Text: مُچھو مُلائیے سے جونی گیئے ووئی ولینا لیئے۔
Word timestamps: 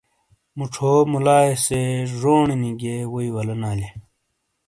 مُچھو 0.57 0.93
مُلائیے 1.11 1.53
سے 1.65 1.81
جونی 2.19 2.71
گیئے 2.79 2.97
ووئی 3.11 3.29
ولینا 3.35 3.71
لیئے۔ 3.77 3.91